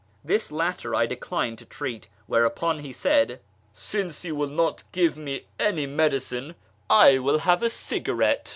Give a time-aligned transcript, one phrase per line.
[0.23, 3.39] This latter I declined jto treat, whereupon he said,"
[3.75, 6.55] Since you will not give me 'any medicine,
[6.89, 8.49] I will have a cigarette."